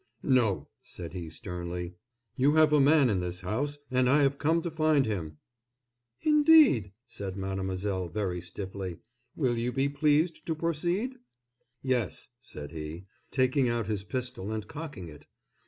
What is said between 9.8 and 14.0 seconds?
pleased to proceed?" "Yes," said he, taking out